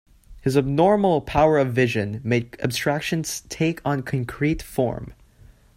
[0.41, 5.13] His abnormal power of vision made abstractions take on concrete form.